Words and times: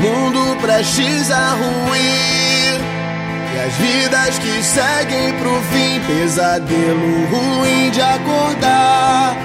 mundo 0.00 0.56
prestes 0.60 1.30
a 1.30 1.50
ruir. 1.50 2.80
E 3.54 3.60
as 3.66 3.74
vidas 3.74 4.38
que 4.38 4.62
seguem 4.62 5.32
pro 5.34 5.60
fim, 5.72 6.00
pesadelo 6.06 7.26
ruim 7.30 7.90
de 7.90 8.00
acordar. 8.00 9.36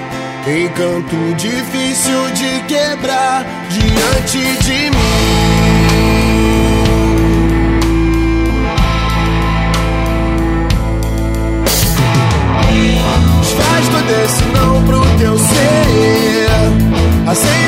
Encanto 0.45 1.35
difícil 1.35 2.29
de 2.33 2.59
quebrar 2.67 3.45
diante 3.69 4.63
de 4.63 4.89
mim. 4.89 5.93
Desfaz 13.41 13.87
todo 13.87 14.11
esse 14.25 14.43
não 14.45 14.83
pro 14.83 15.01
teu 15.17 15.37
ser. 15.37 17.31
Aceita 17.31 17.62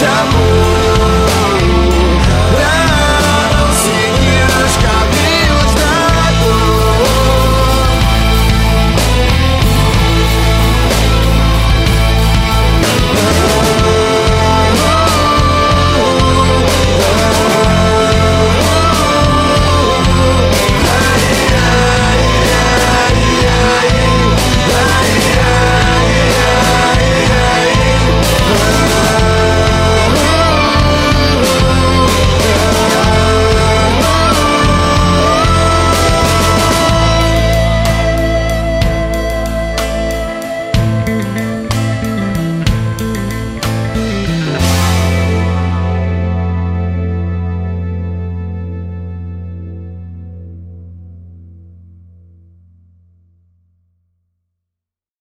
de 0.00 0.06
amor. 0.06 0.57